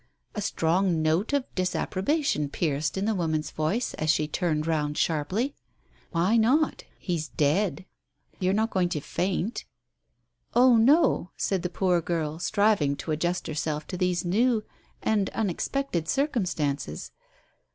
[0.33, 5.53] A strong note of disapprobation pierced in the woman's voice as she turned round sharply—
[6.11, 6.85] "Why not?
[6.97, 7.85] He's dead.
[8.39, 9.65] You're not going to faint?"
[10.55, 14.63] "Oh, no," said the poor girl, striving to adjust herself to these new
[15.03, 17.11] and unexpected circumstances.